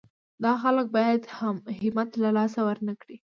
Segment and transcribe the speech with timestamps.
[0.43, 3.15] دا خلک باید همت له لاسه ورنه کړي.